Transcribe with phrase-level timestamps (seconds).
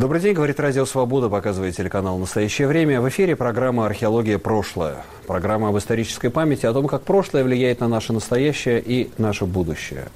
[0.00, 3.02] Добрый день, говорит Радио Свобода, показывает телеканал «Настоящее время».
[3.02, 4.38] В эфире программа «Археология.
[4.38, 5.04] Прошлое».
[5.26, 10.08] Программа об исторической памяти, о том, как прошлое влияет на наше настоящее и наше будущее.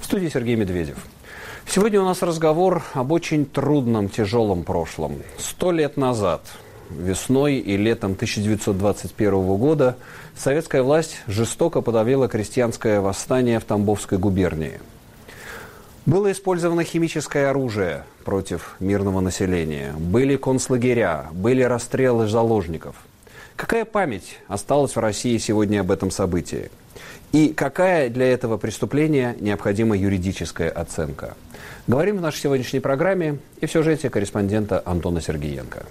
[0.00, 0.96] В студии Сергей Медведев.
[1.68, 5.22] Сегодня у нас разговор об очень трудном, тяжелом прошлом.
[5.38, 6.40] Сто лет назад,
[6.90, 9.96] весной и летом 1921 года,
[10.36, 14.80] советская власть жестоко подавила крестьянское восстание в Тамбовской губернии–
[16.08, 22.96] было использовано химическое оружие против мирного населения, были концлагеря, были расстрелы заложников.
[23.56, 26.70] Какая память осталась в России сегодня об этом событии?
[27.32, 31.36] И какая для этого преступления необходима юридическая оценка?
[31.86, 35.84] Говорим в нашей сегодняшней программе и в сюжете корреспондента Антона Сергеенко.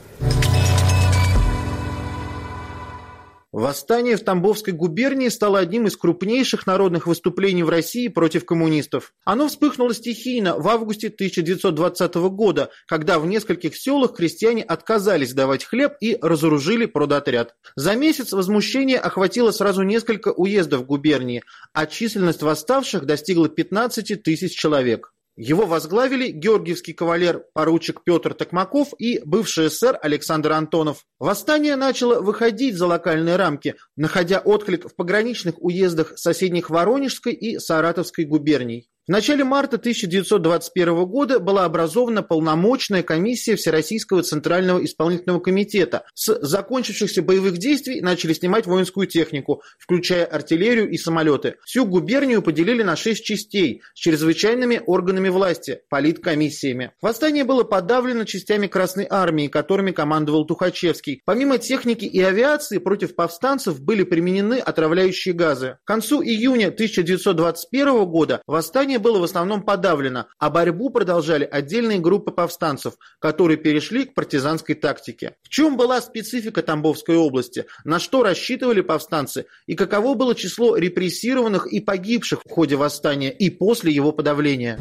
[3.57, 9.15] Восстание в Тамбовской губернии стало одним из крупнейших народных выступлений в России против коммунистов.
[9.25, 15.93] Оно вспыхнуло стихийно в августе 1920 года, когда в нескольких селах крестьяне отказались давать хлеб
[16.01, 17.55] и разоружили продотряд.
[17.75, 21.41] За месяц возмущение охватило сразу несколько уездов губернии,
[21.73, 25.15] а численность восставших достигла 15 тысяч человек.
[25.39, 31.05] Его возглавили георгиевский кавалер поручик Петр Токмаков и бывший эсер Александр Антонов.
[31.19, 38.25] Восстание начало выходить за локальные рамки, находя отклик в пограничных уездах соседних Воронежской и Саратовской
[38.25, 38.89] губерний.
[39.07, 46.03] В начале марта 1921 года была образована полномочная комиссия Всероссийского Центрального исполнительного комитета.
[46.13, 51.55] С закончившихся боевых действий начали снимать воинскую технику, включая артиллерию и самолеты.
[51.63, 56.91] Всю губернию поделили на шесть частей с чрезвычайными органами власти– политкомиссиями.
[57.01, 61.21] Восстание было подавлено частями Красной Армии, которыми командовал Тухачевский.
[61.23, 65.77] Помимо техники и авиации, против повстанцев были применены отравляющие газы.
[65.85, 71.99] К концу июня 1921 года восстание Восстание было в основном подавлено, а борьбу продолжали отдельные
[71.99, 75.35] группы повстанцев, которые перешли к партизанской тактике.
[75.43, 81.67] В чем была специфика Тамбовской области, на что рассчитывали повстанцы и каково было число репрессированных
[81.67, 84.79] и погибших в ходе восстания и после его подавления?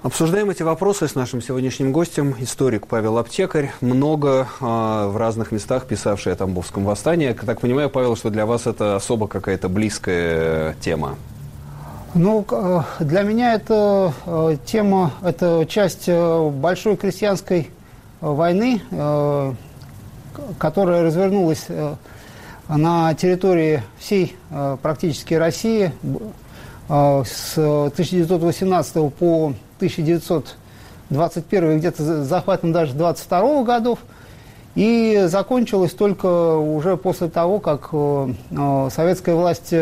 [0.00, 5.86] Обсуждаем эти вопросы с нашим сегодняшним гостем, историк Павел Аптекарь, много э, в разных местах
[5.86, 7.32] писавший о Тамбовском восстании.
[7.32, 11.16] Так понимаю, Павел, что для вас это особо какая-то близкая тема?
[12.14, 12.46] Ну,
[13.00, 17.68] для меня это э, тема, это часть большой крестьянской
[18.20, 18.80] войны,
[20.58, 21.66] которая развернулась
[22.68, 24.36] на территории всей
[24.80, 25.92] практически России
[26.88, 33.98] с 1918 по 1921 где-то захватом даже 22 годов.
[34.74, 39.74] И закончилось только уже после того, как э, э, советская власть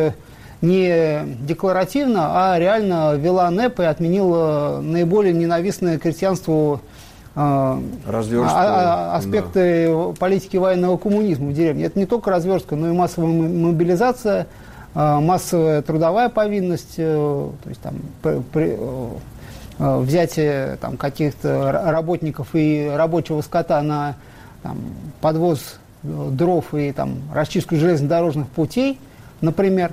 [0.63, 6.81] не декларативно, а реально ввела НЭП и отменила наиболее ненавистное крестьянству
[7.35, 10.15] э, а, а, аспекты да.
[10.19, 11.85] политики военного коммунизма в деревне.
[11.85, 14.47] Это не только разверстка, но и массовая мобилизация,
[14.95, 19.09] массовая трудовая повинность, то есть там при, Э,
[19.79, 24.17] взятие там, каких-то работников и рабочего скота на
[24.63, 24.79] там,
[25.21, 28.99] подвоз э, дров и там, расчистку железнодорожных путей,
[29.41, 29.93] например.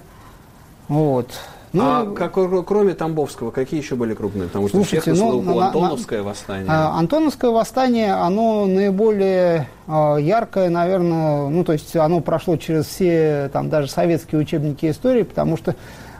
[0.87, 1.29] Вот.
[1.73, 2.33] Ну, а как,
[2.67, 4.47] кроме Тамбовского, какие еще были крупные?
[4.47, 6.65] Потому что слушайте, всех ну, на, Антоновское на, восстание.
[6.69, 13.49] А, Антоновское восстание, оно наиболее а, яркое, наверное, ну, то есть оно прошло через все,
[13.51, 15.75] там, даже советские учебники истории, потому что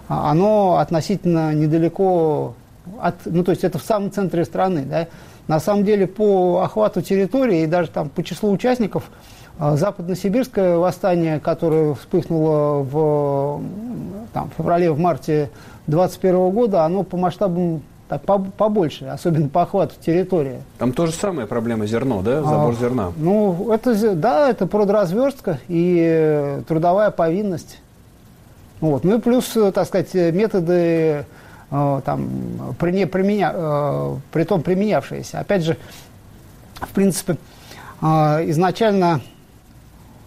[0.10, 2.56] а, оно относительно недалеко
[3.02, 5.08] от, ну, то есть это в самом центре страны, да.
[5.48, 9.04] На самом деле по охвату территории и даже там по числу участников
[9.60, 13.62] а, Западно-Сибирское восстание, которое вспыхнуло в
[14.32, 15.50] там, феврале, в марте
[15.88, 18.22] 21 года, оно по масштабам так,
[18.58, 20.62] побольше, особенно по охвату территории.
[20.78, 23.12] Там тоже самая проблема зерно, да, забор а, зерна?
[23.18, 27.80] Ну, это, да, это продразверстка и трудовая повинность.
[28.80, 29.04] Вот.
[29.04, 31.24] Ну и плюс, так сказать, методы Э,
[32.06, 35.40] там, при, не применя, э, при том применявшиеся.
[35.40, 35.78] Опять же,
[36.76, 37.38] в принципе,
[38.02, 38.06] э,
[38.50, 39.22] изначально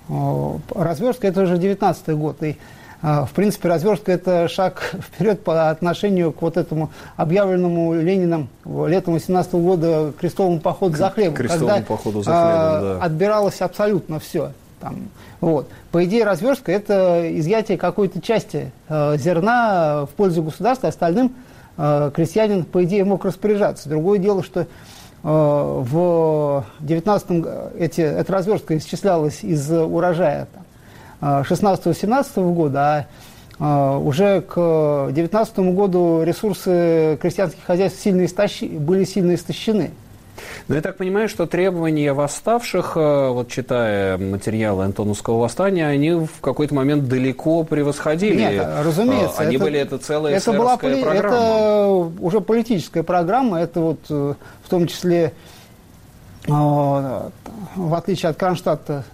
[0.08, 2.56] разверстка это уже 19 год, и
[3.02, 9.52] в принципе, разверстка– это шаг вперед по отношению к вот этому объявленному Лениным летом 18
[9.54, 11.34] года крестовому походу за хлебом.
[11.34, 13.04] Крестовому когда, походу за хлебом, да.
[13.04, 14.52] Отбиралось абсолютно все.
[14.80, 15.08] Там,
[15.40, 15.68] вот.
[15.90, 21.32] По идее, разверстка– это изъятие какой-то части э, зерна в пользу государства, остальным
[21.78, 23.88] э, крестьянин, по идее, мог распоряжаться.
[23.88, 24.66] Другое дело, что э,
[25.22, 27.46] в 19-м
[27.78, 30.48] эти, эта разверстка исчислялась из урожая
[31.22, 33.06] 16-17 года,
[33.58, 39.92] а уже к 19 году ресурсы крестьянских хозяйств сильно истощи, были сильно истощены.
[40.68, 46.40] Но я так понимаю, что требования восставших, э, вот читая материалы Антоновского восстания, они в
[46.40, 48.36] какой-то момент далеко превосходили.
[48.36, 49.42] Нет, разумеется.
[49.42, 51.14] Они это, были, это целая это была программа.
[51.14, 54.34] Это уже политическая программа, это вот э,
[54.64, 55.32] в том числе
[56.46, 59.04] э, в отличие от Кронштадта,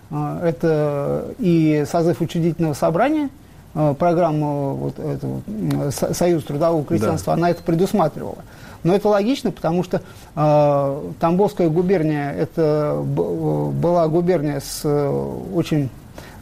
[0.42, 3.30] это и созыв учредительного собрания,
[3.72, 5.40] программа вот, этого,
[5.90, 7.38] Союз трудового крестьянства, да.
[7.38, 8.38] она это предусматривала.
[8.84, 10.02] Но это логично, потому что
[10.34, 15.08] э, Тамбовская губерния это была губерния с э,
[15.54, 15.88] очень,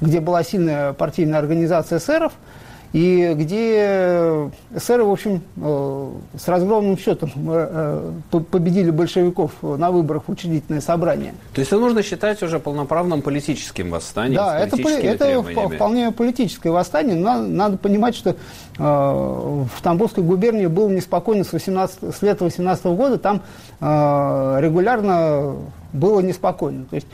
[0.01, 2.33] где была сильная партийная организация эсеров,
[2.93, 8.13] и где эсеры, в общем, э, с разгромным счетом э,
[8.51, 11.35] победили большевиков на выборах в учредительное собрание.
[11.55, 14.35] То есть это нужно считать уже полноправным политическим восстанием?
[14.35, 17.15] Да, это, это вполне политическое восстание.
[17.15, 18.35] Но надо понимать, что э,
[18.79, 23.43] в Тамбовской губернии был неспокойно с, 18, с лета 18 года, там
[23.81, 25.57] регулярно
[25.93, 26.85] было неспокойно.
[26.91, 27.07] То есть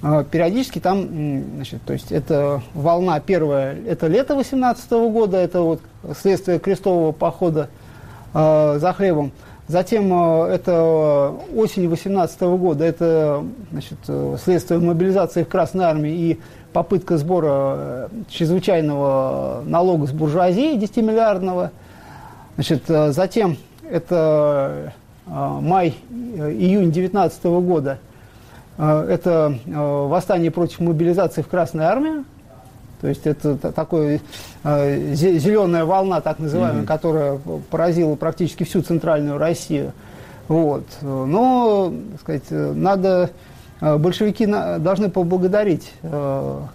[0.00, 5.80] периодически там, значит, то есть это волна первая, это лето 18 года, это вот
[6.20, 7.68] следствие крестового похода
[8.32, 9.32] э, за хлебом.
[9.66, 13.98] Затем э, это осень 18 года, это значит,
[14.40, 16.40] следствие мобилизации в Красной Армии и
[16.72, 21.70] попытка сбора чрезвычайного налога с буржуазии 10-миллиардного.
[22.54, 23.56] Значит, затем
[23.88, 24.92] это
[25.26, 28.07] май-июнь 19 года– Э,
[28.78, 32.24] это э, восстание против мобилизации в Красной Армии,
[33.00, 34.20] то есть это такая
[34.62, 36.86] э, зеленая волна, так называемая, mm-hmm.
[36.86, 37.40] которая
[37.70, 39.92] поразила практически всю центральную Россию.
[40.46, 40.84] Вот.
[41.02, 43.30] Но, так сказать, надо,
[43.80, 45.92] большевики должны поблагодарить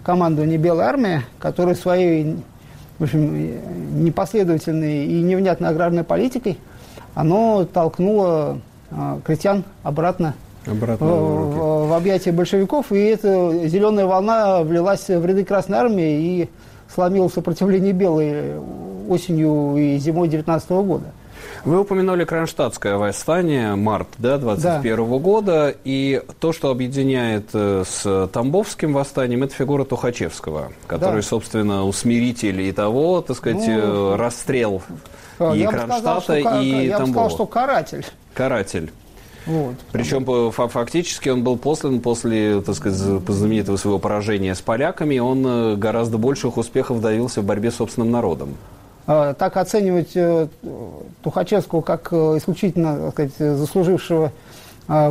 [0.04, 2.36] командование Белой армии, которое своей
[3.00, 6.56] в общем, непоследовательной и невнятной аграрной политикой
[7.16, 8.60] оно толкнуло
[9.24, 10.34] крестьян обратно
[10.66, 16.48] Обратно в, в, объятия большевиков, и эта зеленая волна влилась в ряды Красной Армии и
[16.92, 18.58] сломила сопротивление Белой
[19.08, 21.06] осенью и зимой 19 года.
[21.64, 25.02] Вы упомянули Кронштадтское восстание, март да, 21 да.
[25.18, 31.22] года, и то, что объединяет э, с Тамбовским восстанием, это фигура Тухачевского, который, да.
[31.22, 34.82] собственно, усмиритель и того, так сказать, ну, э, расстрел
[35.38, 36.84] и Кронштадта, сказал, что, и я Тамбова.
[36.84, 38.06] Я бы сказал, что каратель.
[38.34, 38.92] Каратель.
[39.46, 40.50] Вот, Причем потому...
[40.50, 46.16] фактически он был послан после, так сказать, знаменитого своего поражения с поляками, он э, гораздо
[46.16, 48.56] больших успехов добился в борьбе с собственным народом.
[49.06, 50.48] А, так оценивать э,
[51.22, 54.32] Тухачевского как э, исключительно так сказать, заслужившего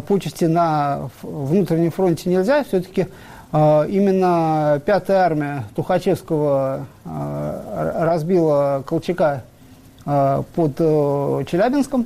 [0.07, 2.63] почести на внутреннем фронте нельзя.
[2.63, 3.07] Все-таки
[3.51, 9.41] именно пятая армия Тухачевского разбила Колчака
[10.05, 12.05] под Челябинском.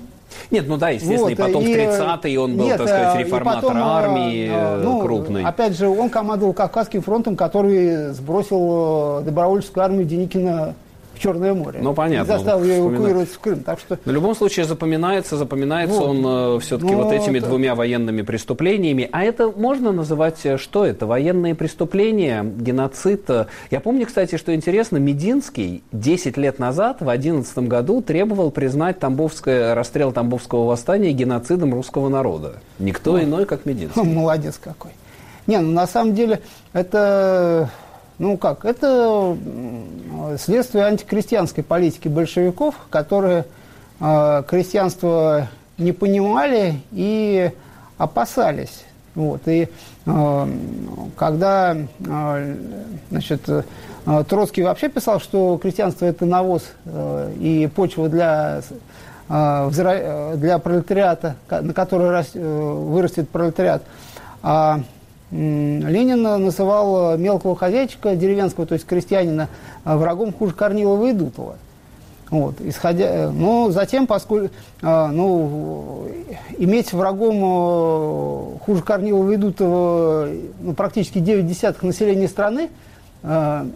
[0.52, 3.20] Нет, ну да, естественно, вот, и потом и, в 30-е он был, нет, так сказать,
[3.20, 4.52] реформатор потом, армии
[4.84, 5.44] ну, крупный.
[5.44, 10.76] Опять же, он командовал Кавказским фронтом, который сбросил добровольческую армию Деникина
[11.18, 11.80] в Черное море.
[11.82, 12.32] Ну, понятно.
[12.32, 13.62] И заставил ее эвакуировать в Крым.
[13.62, 13.98] Так что...
[14.04, 16.10] В любом случае запоминается, запоминается вот.
[16.10, 17.48] он э, все-таки ну, вот этими это...
[17.48, 19.10] двумя военными преступлениями.
[19.12, 21.06] А это можно называть, э, что это?
[21.06, 23.30] Военные преступления, геноцид?
[23.72, 29.76] Я помню, кстати, что интересно, Мединский 10 лет назад, в 2011 году, требовал признать Тамбовское,
[29.76, 32.62] расстрел Тамбовского восстания геноцидом русского народа.
[32.80, 34.04] Никто ну, иной, как Мединский.
[34.04, 34.92] Молодец какой.
[35.48, 36.42] Не, ну на самом деле
[36.74, 37.70] это
[38.20, 39.38] ну как, это
[40.40, 43.46] следствие антикрестьянской политики большевиков, которые
[44.00, 45.48] э, крестьянство
[45.78, 47.52] не понимали и
[47.98, 48.84] опасались.
[49.16, 49.42] Вот.
[49.48, 49.68] И
[50.06, 50.48] э,
[51.16, 52.56] когда э,
[53.10, 53.64] значит, э,
[54.28, 58.62] Троцкий вообще писал, что крестьянство это навоз э, и почва для,
[59.30, 63.84] э, для пролетариата, на которой рас, э, вырастет пролетариат,
[64.44, 64.82] а
[65.32, 69.50] Ленин называл мелкого хозяйчика деревенского, то есть крестьянина,
[69.84, 71.56] врагом хуже Корнилова и Дутова.
[72.30, 76.08] Вот, исходя, но затем, поскольку ну,
[76.58, 80.28] иметь врагом хуже Корнилова и Дутова
[80.62, 82.70] ну, практически 9 десятых населения страны,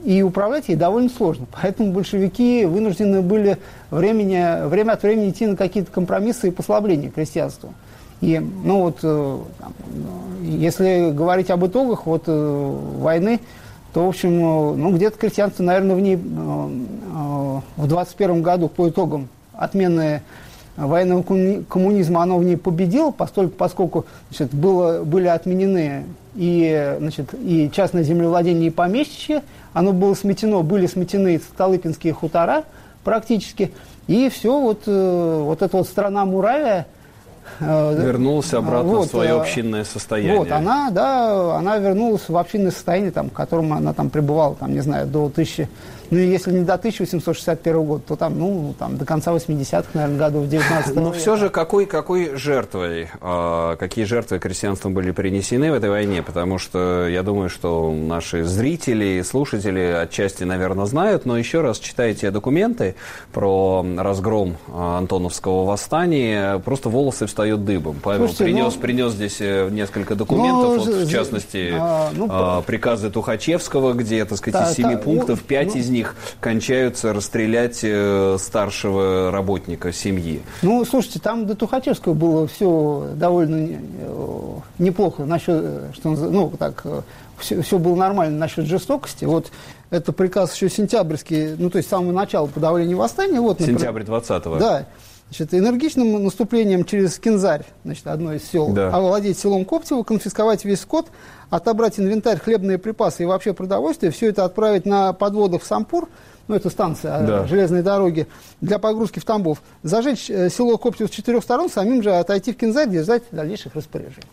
[0.06, 1.48] и управлять ей довольно сложно.
[1.62, 3.58] Поэтому большевики вынуждены были
[3.90, 7.74] времени, время от времени идти на какие-то компромиссы и послабления крестьянству.
[8.22, 9.38] И, ну вот, э,
[10.44, 13.40] если говорить об итогах вот, э, войны,
[13.94, 16.18] то, в общем, э, ну, где-то крестьянство, наверное, в ней
[17.78, 20.22] в 21 году по итогам отмены
[20.78, 27.70] военного коммунизма, оно в ней победило, поскольку, поскольку значит, было, были отменены и, значит, и
[27.74, 32.64] частное землевладение, и помещичье, оно было сметено, были сметены Столыпинские хутора
[33.04, 33.72] практически,
[34.08, 36.88] и все, вот, вот эта вот страна Муравия–
[37.60, 40.38] Э, вернулась обратно вот, в свое э, общинное состояние.
[40.38, 44.74] Вот, она, да, она вернулась в общинное состояние, там, в котором она там пребывала, там,
[44.74, 45.68] не знаю, до 1000
[46.12, 50.48] ну, если не до 1861 года, то там, ну, там, до конца 80-х, наверное, годов
[50.50, 55.90] 19 Но все же какой, какой жертвой, э, какие жертвы крестьянством были принесены в этой
[55.90, 56.22] войне?
[56.22, 61.80] Потому что я думаю, что наши зрители и слушатели отчасти, наверное, знают, но еще раз
[61.80, 62.96] читайте документы
[63.32, 68.02] про разгром э, Антоновского восстания, просто волосы встают дыбом.
[68.04, 72.28] Павел Слушайте, принес, ну, принес здесь э, несколько документов, ну, вот, в частности, а, ну,
[72.30, 76.01] э, приказы Тухачевского, где, так сказать, да, из семи пунктов, ну, пять ну, из них
[76.02, 80.42] них кончаются расстрелять э, старшего работника семьи.
[80.62, 86.86] Ну, слушайте, там до Тухачевского было все довольно э, неплохо насчет, что ну, так,
[87.38, 89.26] все, все было нормально насчет жестокости.
[89.26, 89.52] Вот
[89.90, 93.40] это приказ еще сентябрьский, ну, то есть с самого начала подавления восстания.
[93.40, 94.58] Вот, Сентябрь 20-го.
[94.58, 94.86] Да.
[95.32, 98.90] Значит, энергичным наступлением через Кинзарь, значит, одно из сел, да.
[98.90, 101.08] овладеть селом Коптево, конфисковать весь скот,
[101.50, 106.10] отобрать инвентарь, хлебные припасы и вообще продовольствие, все это отправить на подводах в Сампур,
[106.50, 107.48] ну, это станция да.
[107.48, 108.28] железной дороги,
[108.60, 112.58] для погрузки в Тамбов, зажечь э, село Коптево с четырех сторон, самим же отойти в
[112.58, 114.28] Кинзарь, где ждать дальнейших распоряжений.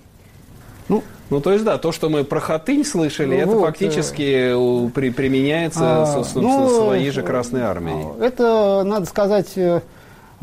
[0.89, 4.87] Ну, ну, то есть, да, то, что мы про Хатынь слышали, ну, это вот, фактически
[4.87, 8.05] э, при, применяется, а, собственно, ну, своей же Красной Армией.
[8.21, 9.83] Это, надо сказать, э,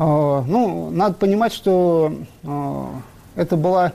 [0.04, 2.12] ну, надо понимать, что
[2.44, 2.90] а,
[3.34, 3.92] это была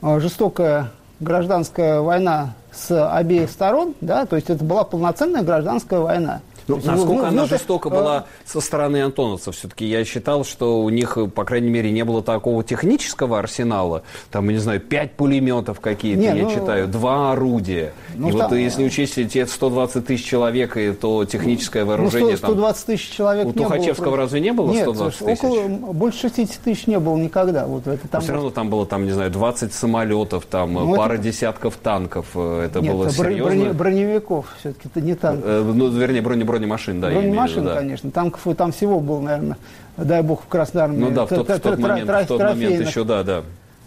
[0.00, 0.90] а, жестокая
[1.20, 6.40] гражданская война с обеих сторон, да, то есть это была полноценная гражданская война.
[6.76, 9.56] Ну, насколько ну, она ну, жестоко это, была со стороны антоновцев?
[9.56, 14.02] Все-таки я считал, что у них, по крайней мере, не было такого технического арсенала.
[14.30, 17.92] Там, я не знаю, пять пулеметов какие-то, я ну, читаю, два орудия.
[18.14, 22.32] Ну, и там, вот если учесть эти 120 тысяч человек, то техническое вооружение...
[22.32, 25.44] Ну, 100, 120 тысяч человек У Тухачевского было, разве не было нет, 120 тысяч?
[25.44, 27.66] Около, больше 60 тысяч не было никогда.
[27.66, 28.20] Вот это, там...
[28.20, 31.22] Но все равно там было, там, не знаю, 20 самолетов, там ну, пара это...
[31.22, 32.36] десятков танков.
[32.36, 33.44] Это нет, было серьезно?
[33.44, 35.42] Броне, броневиков все-таки, это не танк.
[35.44, 37.10] Э, ну, вернее, бронеброневиков бронемашин, да.
[37.10, 37.76] Бронемашин, да.
[37.76, 38.10] конечно.
[38.10, 39.56] Танков там всего было, наверное,
[39.96, 40.98] дай бог, в Красной Армии.
[40.98, 43.42] Ну да, в тот, в тот момент, в тот момент еще, да, да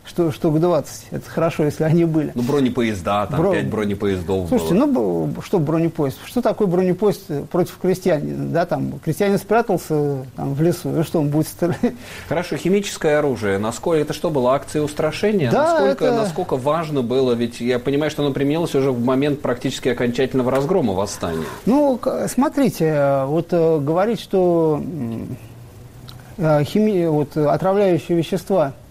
[0.08, 1.08] что, штук 20.
[1.12, 2.32] Это хорошо, если они были.
[2.36, 3.54] Ну, бронепоезда, там Бро...
[3.54, 4.86] 5 бронепоездов Слушайте, было.
[4.86, 6.20] ну, что бронепоезд?
[6.26, 8.50] Что такое бронепоезд против крестьянина?
[8.50, 11.80] Да, там, крестьянин спрятался там, в лесу, и что, он будет стрелять?
[12.30, 13.58] Хорошо, химическое оружие.
[13.58, 15.52] Насколько, это что было, акция устрашения?
[15.52, 16.16] Да, насколько, это...
[16.16, 17.34] насколько важно было?
[17.34, 21.46] Ведь я понимаю, что оно применилось уже в момент практически окончательного разгрома восстания.
[21.66, 24.82] Ну, смотрите, вот э, говорить, что
[26.38, 27.08] э, хими...
[27.08, 28.74] вот, отравляющие вещества–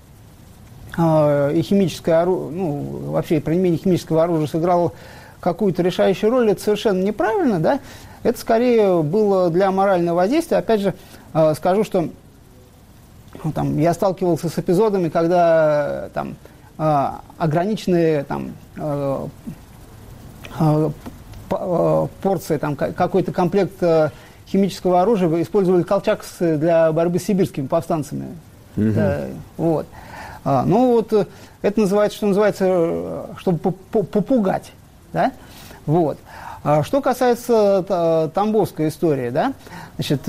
[0.97, 4.93] и химическое оружие, ну, вообще применение химического оружия сыграло
[5.41, 7.81] какую-то решающую роль, это совершенно неправильно, да,
[8.23, 10.57] это скорее было для морального воздействия.
[10.57, 10.95] Опять же,
[11.33, 12.09] а, скажу, что
[13.43, 16.37] ну, там, я сталкивался с эпизодами, когда там,
[16.79, 18.53] а, ограниченные там,
[22.23, 23.83] порции, там, какой-то комплект
[24.49, 28.27] химического оружия использовали колчак для борьбы с сибирскими повстанцами.
[28.77, 28.93] Угу.
[28.93, 29.87] Да, вот.
[30.45, 31.27] А, ну вот э,
[31.63, 34.73] это называется, что называется, э, чтобы попугать,
[35.13, 35.33] да,
[35.87, 36.19] вот.
[36.63, 39.55] А что касается э, Тамбовской истории, да,
[39.97, 40.21] значит,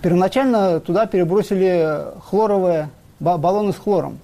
[0.00, 4.18] первоначально туда перебросили хлоровые баллоны с хлором.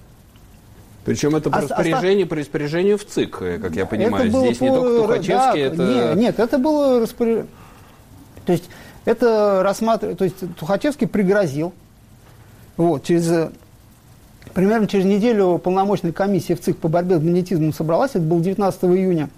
[1.05, 4.29] Причем это по а распоряжению, по распоряжению в ЦИК, как я понимаю.
[4.29, 4.63] Это Здесь по...
[4.63, 5.83] не только Тухачевский, да, это...
[5.83, 7.47] Нет, нет, это было распоряжение.
[8.45, 8.69] То есть
[9.05, 11.73] это рассматривать, то есть Тухачевский пригрозил,
[12.79, 13.49] вот, через,
[14.53, 18.83] примерно через неделю полномочная комиссия в ЦИК по борьбе с магнетизмом собралась, это было 19
[18.85, 19.29] июня.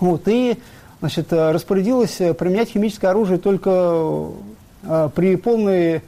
[0.00, 0.58] Вот, и
[0.98, 4.32] значит, распорядилась применять химическое оружие только
[4.82, 6.02] э, при полной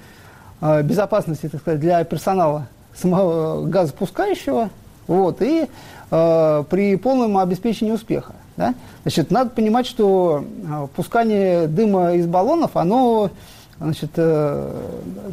[0.61, 4.71] э, безопасности, так сказать, для персонала самого газопускающего,
[5.07, 5.69] вот, и
[6.11, 8.35] э, при полном обеспечении успеха.
[8.57, 8.75] Да?
[9.03, 13.31] Значит, надо понимать, что э, пускание дыма из баллонов, оно
[13.81, 14.73] значит, э,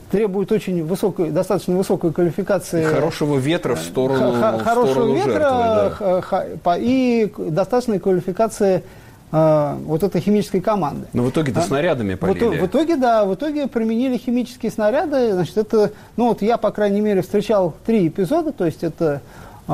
[0.10, 2.84] требует очень высокой, достаточно высокой квалификации.
[2.84, 6.78] Хорошего ветра в сторону, х- в хорошего сторону ветра жертвы, да.
[6.78, 8.84] и достаточной квалификации
[9.32, 11.08] э, вот этой химической команды.
[11.14, 12.58] Но в итоге-то а, снарядами полили.
[12.58, 15.34] В, в итоге, да, в итоге применили химические снаряды.
[15.34, 19.22] Значит, это, ну вот я, по крайней мере, встречал три эпизода, то есть это
[19.68, 19.72] э,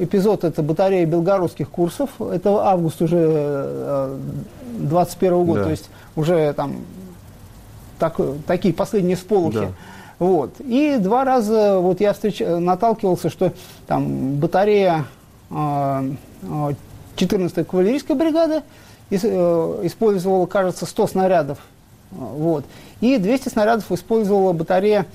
[0.00, 4.18] эпизод это батарея белгородских курсов, это август уже э,
[4.78, 5.64] 21 года, да.
[5.64, 6.76] то есть уже там
[8.00, 9.58] так, такие последние сполохи.
[9.58, 9.72] Да.
[10.18, 10.54] Вот.
[10.60, 12.40] И два раза вот я встреч...
[12.40, 13.52] наталкивался, что
[13.86, 15.04] там батарея
[15.50, 15.54] э,
[17.16, 18.62] 14-й кавалерийской бригады
[19.10, 21.58] использовала, кажется, 100 снарядов.
[22.10, 22.64] Вот.
[23.00, 25.06] И 200 снарядов использовала батарея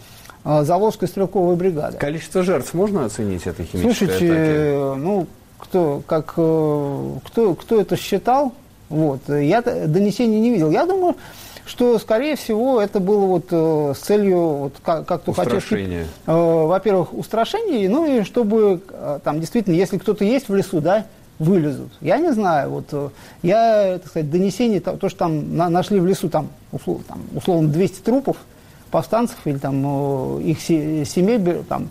[0.44, 1.98] Заволжской стрелковой бригады.
[1.98, 5.00] Количество жертв можно оценить этой химической Слушайте, атаки?
[5.00, 5.28] ну,
[5.58, 7.22] кто, как, кто,
[7.60, 8.54] кто это считал,
[8.90, 10.70] вот, я донесений не видел.
[10.70, 11.16] Я думаю,
[11.66, 15.60] что, скорее всего, это было вот э, с целью, вот, как, как хотел,
[16.28, 21.08] э, во-первых, устрашение, ну и чтобы э, там действительно, если кто-то есть в лесу, да,
[21.40, 21.92] вылезут.
[22.02, 26.06] Я не знаю, вот я, так сказать, донесение, то, то что там на, нашли в
[26.06, 28.38] лесу там, услов, там условно 200 трупов
[28.92, 31.90] повстанцев или там их семей, там,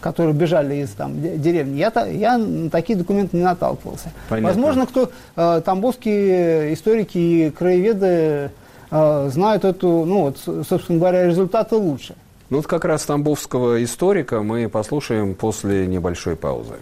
[0.00, 1.76] которые бежали из там, деревни.
[1.76, 4.12] Я, я на такие документы не наталкивался.
[4.28, 4.48] Понятно.
[4.48, 8.50] Возможно, кто э, тамбовские историки и краеведы
[8.90, 12.14] э, знают эту, ну вот, собственно говоря, результаты лучше.
[12.50, 16.74] Ну вот как раз тамбовского историка мы послушаем после небольшой паузы.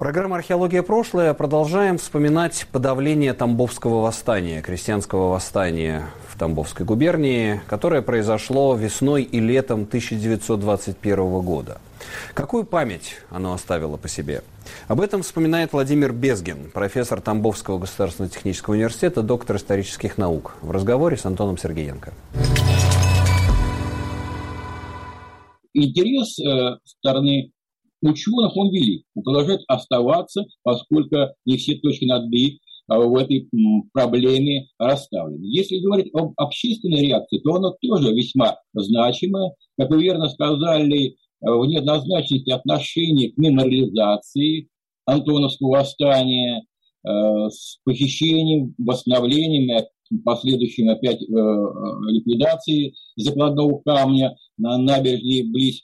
[0.00, 0.82] Программа «Археология.
[0.82, 1.34] Прошлое».
[1.34, 6.04] Продолжаем вспоминать подавление Тамбовского восстания, крестьянского восстания
[6.40, 11.82] Тамбовской губернии, которое произошло весной и летом 1921 года.
[12.32, 14.42] Какую память оно оставило по себе?
[14.88, 21.18] Об этом вспоминает Владимир Безгин, профессор Тамбовского государственного технического университета, доктор исторических наук, в разговоре
[21.18, 22.14] с Антоном Сергеенко.
[25.74, 27.52] Интерес э, стороны
[28.00, 29.04] ученых он велик.
[29.14, 32.60] Он продолжает оставаться, поскольку не все точки над «и»
[32.98, 33.48] в этой
[33.92, 35.44] проблеме расставлены.
[35.44, 39.52] Если говорить об общественной реакции, то она тоже весьма значимая.
[39.78, 44.68] Как вы верно сказали, а, в неоднозначности отношений к мемориализации
[45.06, 46.64] Антоновского восстания,
[47.04, 49.86] а, с похищением, восстановлением,
[50.24, 55.82] последующим опять э, э, ликвидации закладного камня на набережной близ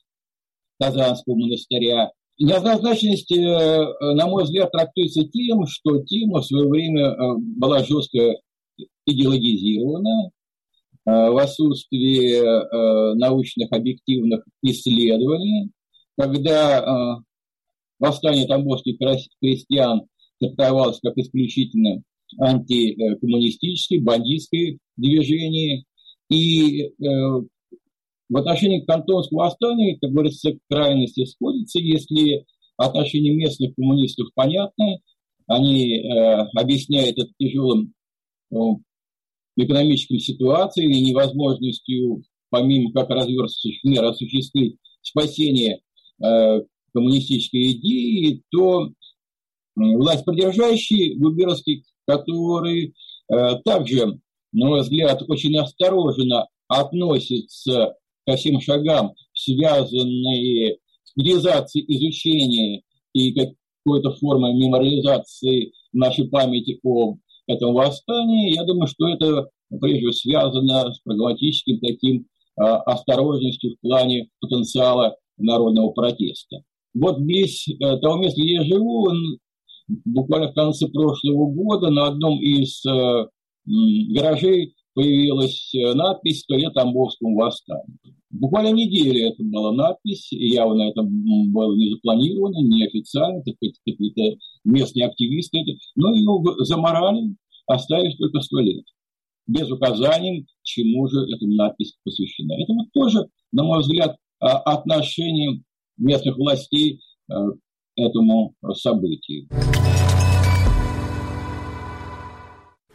[0.80, 2.10] Казанского монастыря.
[2.38, 3.82] Неоднозначность, э,
[4.14, 8.34] на мой взгляд, трактуется тем, что тема в свое время э, была жестко
[9.06, 10.30] идеологизирована, э,
[11.06, 15.70] в отсутствии научных объективных исследований,
[16.18, 17.22] когда
[17.98, 18.96] восстание тамбовских
[19.40, 20.02] крестьян
[20.38, 22.02] трактовалось как исключительно
[22.38, 25.84] антикоммунистическое, бандитское движение,
[26.28, 26.90] и
[28.28, 31.78] в отношении кантонского восстания, как говорится, крайности сходятся.
[31.78, 32.44] Если
[32.76, 35.00] отношение местных коммунистов понятны,
[35.46, 37.94] они э, объясняют это тяжелым
[38.52, 38.56] э,
[39.56, 45.80] экономической ситуацией и невозможностью, помимо как разверстывающих мер, осуществить спасение
[46.22, 46.60] э,
[46.92, 48.90] коммунистической идеи, то э,
[49.74, 52.92] власть продержащие губернские, которые
[53.32, 54.18] э, также,
[54.52, 57.94] на мой взгляд, очень осторожно относятся
[58.26, 67.74] ко всем шагам, связанные с реализацией изучения и какой-то формой мемориализации нашей памяти о этом
[67.74, 69.48] восстании, я думаю, что это
[69.80, 76.62] прежде связано с прагматическим таким а, осторожностью в плане потенциала народного протеста.
[76.94, 79.10] Вот здесь э, того места, где я живу,
[80.06, 83.26] буквально в конце прошлого года на одном из э,
[83.66, 87.98] гаражей появилась э, надпись «Сто лет Тамбовскому восстанию».
[88.30, 93.52] Буквально неделю это была надпись, явно это было не запланировано, не официально, это
[93.84, 95.58] какие-то местные активисты,
[95.96, 98.84] но ее заморали, оставив только сто лет,
[99.46, 102.54] без указаний, чему же эта надпись посвящена.
[102.54, 105.62] Это вот тоже, на мой взгляд, а, отношение
[105.98, 109.48] местных властей э, к этому событию.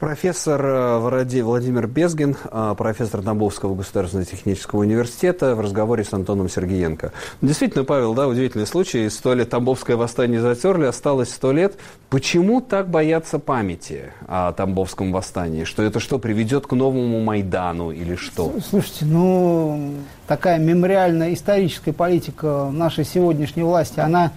[0.02, 0.98] Профессор э,
[1.44, 7.12] Владимир Безгин, э, профессор Тамбовского государственного технического университета, в разговоре с Антоном Сергеенко.
[7.44, 9.08] Действительно, Павел, да, удивительный случай.
[9.12, 11.76] Сто лет Тамбовское восстание затерли, осталось сто лет.
[12.10, 15.66] Почему так боятся памяти о Тамбовском восстании?
[15.66, 18.56] Что это что, приведет к новому Майдану или что?
[18.68, 19.94] Слушайте, ну,
[20.26, 24.32] такая мемориальная историческая политика нашей сегодняшней власти, она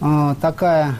[0.00, 0.94] э, такая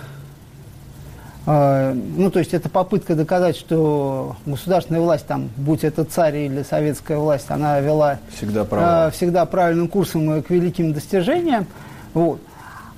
[1.45, 7.19] ну, то есть это попытка доказать, что государственная власть, там, будь это царь или советская
[7.19, 9.11] власть, она вела всегда, права.
[9.11, 11.67] всегда правильным курсом к великим достижениям.
[12.15, 12.41] Вот.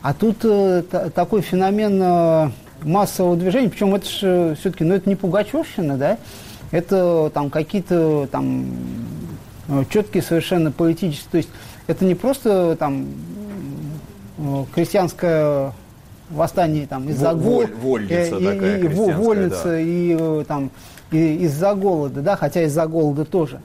[0.05, 0.83] А тут э,
[1.15, 2.51] такой феномен э,
[2.83, 6.19] массового движения, причем это же все-таки, ну, это не Пугачевщина, да,
[6.73, 8.67] это там какие-то там
[9.69, 11.49] э, четкие совершенно политические, то есть
[11.87, 13.07] это не просто там
[14.75, 15.73] крестьянская
[16.31, 17.73] восстание там из-за голода.
[17.81, 19.81] Вольница и, такая и, Вольница да.
[19.81, 20.71] и там
[21.11, 23.61] и, из-за голода, да, хотя из-за голода тоже.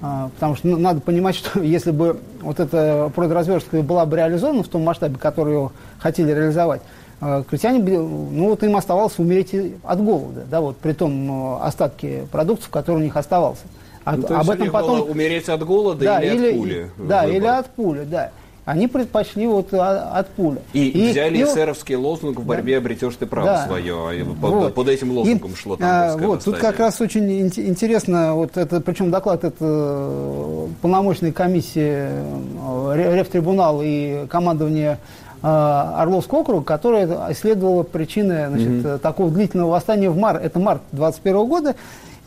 [0.00, 4.62] А, потому что ну, надо понимать, что если бы вот эта продразверстка была бы реализована
[4.62, 6.82] в том масштабе, который ее хотели реализовать,
[7.20, 12.26] а, крестьяне, ну вот им оставалось умереть от голода, да, вот при том э, остатке
[12.30, 13.62] продуктов, который у них оставался.
[14.04, 16.90] От, ну, об этом потом умереть от голода да, или, или от пули.
[16.96, 17.36] Да, выбор.
[17.36, 18.30] или от пули, да.
[18.68, 20.60] Они предпочли вот от пули.
[20.74, 24.26] И, и взяли и, эсеровский лозунг в борьбе да, обретешь ты право да, свое.
[24.38, 24.74] Под, вот.
[24.74, 28.82] под этим лозунгом и, шло там а, Вот, тут как раз очень интересно, вот это,
[28.82, 34.98] причем доклад это э, полномочной комиссии э, Рефтрибунал и командование
[35.42, 38.98] э, Орловского округа, которая исследовала причины значит, mm-hmm.
[38.98, 41.74] такого длительного восстания в март, это март 21 года,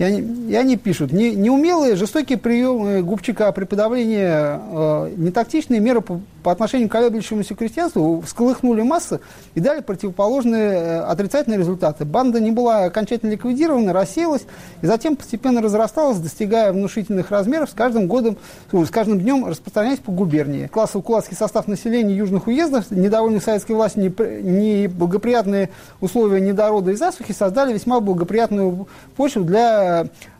[0.01, 6.01] и они, и они пишут, не, неумелые, жестокие приемы Губчика при подавлении э, нетактичные меры
[6.01, 9.19] по, по отношению к колеблющемуся крестьянству всколыхнули массы
[9.53, 12.03] и дали противоположные э, отрицательные результаты.
[12.03, 14.41] Банда не была окончательно ликвидирована, рассеялась
[14.81, 18.37] и затем постепенно разрасталась, достигая внушительных размеров, с каждым годом,
[18.71, 20.65] с каждым днем распространяясь по губернии.
[20.65, 24.11] Классово-кулацкий состав населения южных уездов, недовольных советской властью,
[24.41, 29.90] неблагоприятные условия недорода и засухи создали весьма благоприятную почву для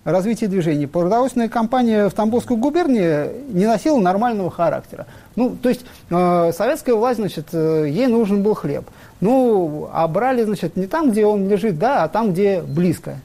[0.04, 0.88] развития движения.
[0.88, 5.06] Продовольственная компания в Тамбовской губернии не носила нормального характера.
[5.36, 8.86] Ну, то есть э, советская власть, значит, э, ей нужен был хлеб.
[9.20, 13.18] Ну, а брали, значит, не там, где он лежит, да, а там, где близко.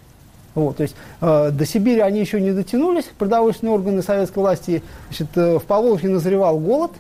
[0.55, 4.83] Вот, то есть э, до Сибири они еще не дотянулись, продовольственные органы советской власти.
[5.09, 6.93] Значит, э, в Поволжье назревал голод,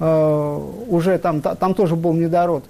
[0.00, 2.64] э, уже там, та, там тоже был недород.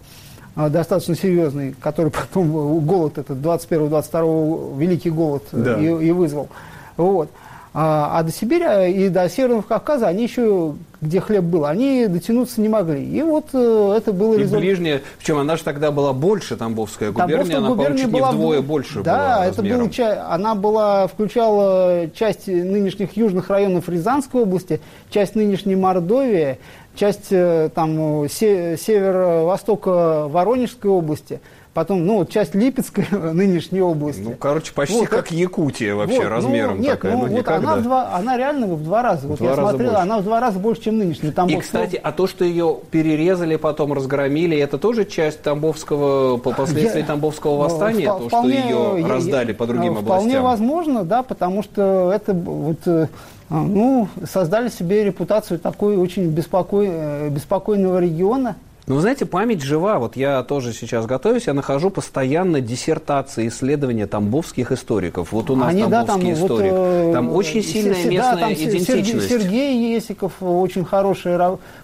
[0.69, 5.79] Достаточно серьезный, который потом голод этот 21-22 великий голод э, да.
[5.81, 6.49] и, и вызвал.
[6.97, 7.31] Вот.
[7.75, 12.61] А, а до Сибири и до Северного Кавказа они еще, где хлеб был, они дотянуться
[12.61, 13.05] не могли.
[13.05, 14.61] И вот э, это было и результат.
[14.61, 18.63] ближняя, причем она же тогда была больше, Тамбовская губерния, Тамбовская она, губерния была, не вдвое
[18.63, 25.77] больше Да, это была, она была, включала часть нынешних южных районов Рязанской области, часть нынешней
[25.77, 26.59] Мордовии,
[26.99, 31.41] часть э, там, северо-востока Воронежской области,
[31.79, 34.23] потом, ну, часть Липецкой нынешней области.
[34.23, 37.13] Ну, короче, почти вот, как Якутия вообще вот, размером ну, нет, такая.
[37.13, 39.29] Ну, ну вот она, в два, она реально в два раза.
[39.29, 40.03] В вот два я раза смотрел, больше.
[40.03, 41.31] она в два раза больше, чем нынешняя.
[41.31, 41.61] Тамбовского...
[41.61, 47.03] И, кстати, а то, что ее перерезали, потом разгромили, это тоже часть Тамбовского, по последствий
[47.03, 50.31] я, Тамбовского ну, восстания, вполне, то, что ее я, раздали по другим вполне областям?
[50.31, 53.07] Вполне возможно, да, потому что это вот э,
[53.51, 58.57] а, ну, создали себе репутацию такой очень беспокой, э, беспокойного региона.
[58.89, 59.99] Ну, вы знаете, память жива.
[59.99, 65.31] Вот я тоже сейчас готовюсь, я нахожу постоянно диссертации, исследования тамбовских историков.
[65.33, 66.73] Вот у нас Они, тамбовский да, там, историк.
[66.73, 69.29] Вот, э, там очень сильная местная да, там идентичность.
[69.29, 71.37] Сергей Есиков очень хороший.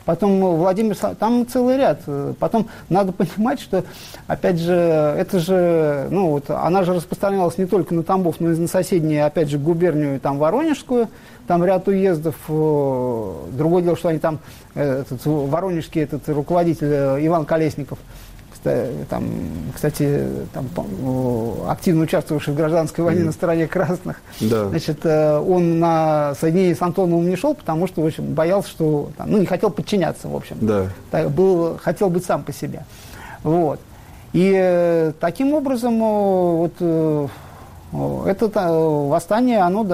[0.06, 0.96] Потом Владимир...
[0.96, 2.00] Там целый ряд.
[2.38, 3.84] Потом надо понимать, что,
[4.26, 6.08] опять же, это же...
[6.10, 9.58] Ну, вот она же распространялась не только на Тамбов, но и на соседние, опять же,
[9.58, 11.08] губернию там Воронежскую
[11.46, 12.34] там ряд уездов.
[12.48, 14.38] Э, другое дело, что они там,
[14.74, 17.98] э, этот, воронежский этот руководитель э, Иван Колесников,
[19.10, 19.26] там,
[19.74, 20.66] кстати, там,
[21.68, 23.26] активно участвовавший в гражданской войне mm.
[23.26, 24.70] на стороне красных, да.
[24.70, 29.30] значит, он на соединение с Антоновым не шел, потому что, в общем, боялся, что, там,
[29.30, 30.56] ну, не хотел подчиняться, в общем.
[30.62, 30.86] Да.
[31.10, 32.86] Так, был, хотел быть сам по себе.
[33.42, 33.80] Вот.
[34.32, 36.72] И таким образом вот,
[38.26, 39.84] это восстание, оно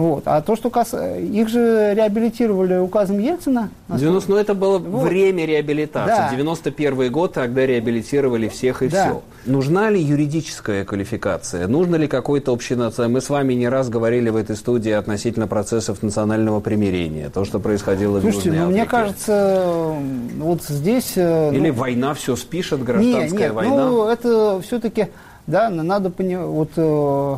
[0.00, 0.22] вот.
[0.26, 0.94] А то, что кас...
[0.94, 3.68] их же реабилитировали указом Ельцина.
[3.88, 5.06] 90, ну, это было вот.
[5.06, 6.16] время реабилитации.
[6.16, 6.30] Да.
[6.30, 9.04] 91 год, тогда реабилитировали всех и да.
[9.04, 9.22] все.
[9.44, 11.66] Нужна ли юридическая квалификация?
[11.66, 13.14] Нужно ли какой-то общенациональный...
[13.14, 17.28] Мы с вами не раз говорили в этой студии относительно процессов национального примирения.
[17.28, 18.80] То, что происходило Слушайте, в Южной ну, Африке.
[18.80, 19.94] мне кажется,
[20.38, 21.12] вот здесь...
[21.16, 21.74] Э, Или ну...
[21.74, 23.76] война все спишет, гражданская нет, нет, война?
[23.76, 25.08] ну, это все-таки,
[25.46, 27.36] да, надо понимать, вот э,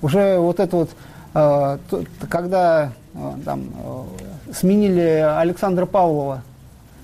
[0.00, 0.90] уже вот это вот
[2.28, 3.64] когда э, там,
[4.48, 6.42] э, сменили Александра Павлова,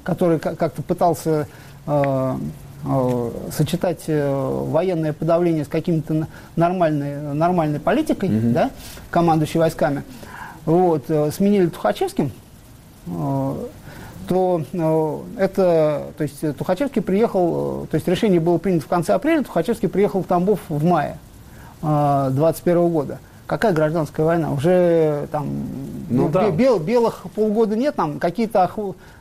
[0.03, 1.47] который как-то пытался
[3.51, 8.53] сочетать военное подавление с каким-то нормальной, нормальной политикой, mm-hmm.
[8.53, 8.71] да,
[9.11, 10.03] командующей войсками,
[10.65, 12.33] вот, сменили Тухачевским,
[13.07, 14.65] то
[15.37, 20.23] это, то есть Тухачевский приехал, то есть решение было принято в конце апреля, Тухачевский приехал
[20.23, 21.19] в Тамбов в мае
[21.83, 23.19] 21 года.
[23.46, 24.52] Какая гражданская война?
[24.52, 25.48] Уже там
[26.09, 26.50] ну, да.
[26.50, 28.62] бел, белых полгода нет, там какие-то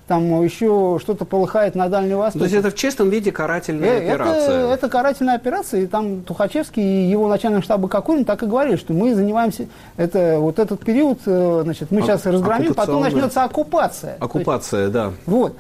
[0.07, 2.39] там еще что-то полыхает на Дальнем Востоке.
[2.39, 4.59] То есть это в чистом виде карательная э, операция?
[4.65, 8.75] Это, это карательная операция, и там Тухачевский и его начальник штаба Кокорин так и говорили,
[8.75, 13.43] что мы занимаемся, это, вот этот период, э, значит, мы а, сейчас разгромим, потом начнется
[13.43, 14.17] оккупация.
[14.19, 15.11] Оккупация, есть, да.
[15.25, 15.55] Вот.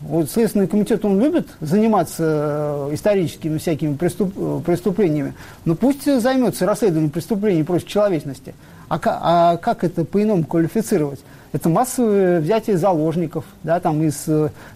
[0.00, 7.62] Вот Следственный комитет, он любит заниматься историческими всякими преступ, преступлениями, но пусть займется расследованием преступлений
[7.62, 8.54] против человечности.
[8.88, 11.20] А, а как это по-иному квалифицировать?
[11.52, 13.44] Это массовое взятие заложников.
[13.62, 14.28] Да, там, из,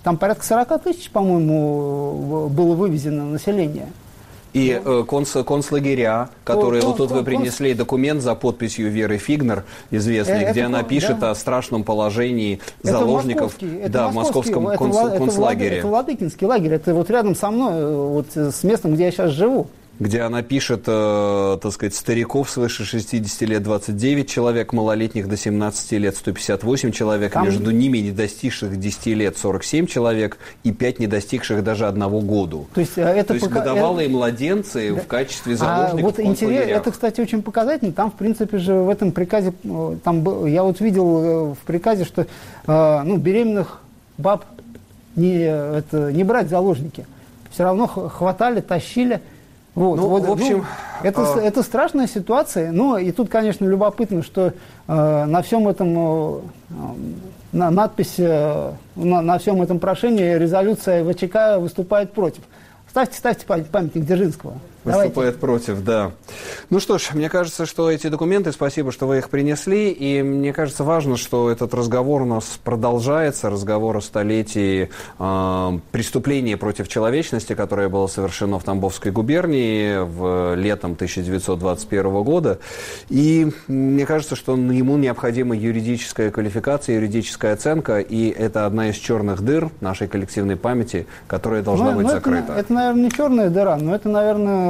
[0.03, 3.89] там порядка 40 тысяч, по-моему, было вывезено население.
[4.53, 10.45] И э, конц, концлагеря, которые вот тут вы принесли документ за подписью Веры Фигнер, известный,
[10.45, 11.31] э, где она пишет да.
[11.31, 15.79] о страшном положении это заложников это да, в московском это, конц, это, концлагере.
[15.79, 19.31] Это Владыкинский лагерь, это вот рядом со мной, э, вот с местом, где я сейчас
[19.31, 19.69] живу
[20.01, 25.93] где она пишет, э, так сказать, стариков свыше 60 лет 29 человек, малолетних до 17
[25.93, 27.45] лет 158 человек, Там...
[27.45, 32.67] между ними не достигших 10 лет 47 человек и 5 не достигших даже одного году.
[32.73, 33.61] То есть, э, это То есть пока...
[33.61, 35.03] выдавала им младенцы да.
[35.03, 36.67] в качестве заложников а, вот интерес...
[36.67, 37.93] Это, кстати, очень показательно.
[37.93, 42.27] Там, в принципе же, в этом приказе, э, там, я вот видел в приказе, что
[42.67, 43.81] ну, беременных
[44.17, 44.45] баб
[45.17, 47.05] не, это, не брать заложники.
[47.51, 49.21] Все равно хватали, тащили.
[49.75, 50.65] Вот, ну, вот, в общем, ну,
[51.03, 51.41] это, э...
[51.41, 52.73] это страшная ситуация.
[52.73, 54.53] Ну, и тут, конечно, любопытно, что
[54.89, 56.41] э, на всем этом э,
[57.53, 62.43] на надпись э, на, на всем этом прошении резолюция ВЧК выступает против.
[62.89, 64.55] Ставьте, ставьте памятник Дзержинского.
[64.85, 65.39] Выступает Давайте.
[65.39, 66.13] против, да.
[66.71, 70.55] Ну что ж, мне кажется, что эти документы, спасибо, что вы их принесли, и мне
[70.55, 74.89] кажется важно, что этот разговор у нас продолжается, разговор о столетии
[75.19, 82.59] э, преступления против человечности, которое было совершено в Тамбовской губернии в летом 1921 года.
[83.11, 89.43] И мне кажется, что ему необходима юридическая квалификация, юридическая оценка, и это одна из черных
[89.43, 92.53] дыр нашей коллективной памяти, которая должна ну, быть ну, закрыта.
[92.53, 94.70] Это, это, наверное, не черная дыра, но это, наверное,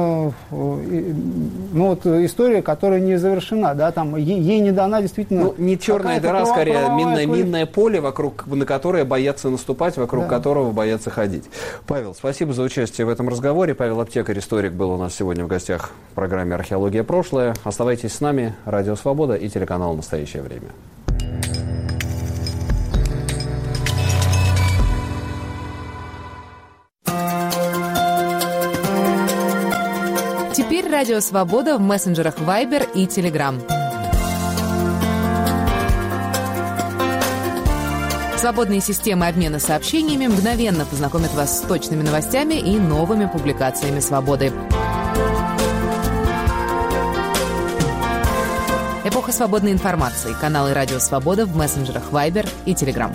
[0.51, 5.43] ну, вот история, которая не завершена, да, там ей, не дана действительно...
[5.43, 10.29] Ну, не черная дыра, скорее минное, минное поле, вокруг, на которое боятся наступать, вокруг да.
[10.29, 11.45] которого боятся ходить.
[11.87, 13.73] Павел, спасибо за участие в этом разговоре.
[13.73, 17.03] Павел Аптекарь, историк, был у нас сегодня в гостях в программе «Археология.
[17.03, 17.55] Прошлое».
[17.63, 18.55] Оставайтесь с нами.
[18.65, 20.67] Радио «Свобода» и телеканал «Настоящее время».
[31.01, 33.59] Радио Свобода в мессенджерах Viber и Telegram.
[38.37, 44.53] Свободные системы обмена сообщениями мгновенно познакомят вас с точными новостями и новыми публикациями «Свободы».
[49.03, 50.35] Эпоха свободной информации.
[50.39, 53.11] Каналы «Радио Свобода» в мессенджерах Viber и Telegram.